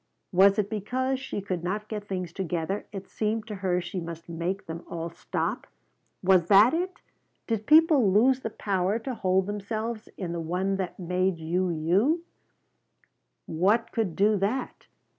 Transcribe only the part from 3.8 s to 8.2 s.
must make them all stop? Was that it? Did people